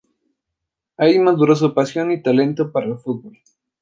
Ahí 0.97 1.19
madura 1.19 1.53
su 1.53 1.75
pasión 1.75 2.09
y 2.11 2.23
talento 2.23 2.71
para 2.71 2.87
el 2.87 2.97
fútbol. 2.97 3.37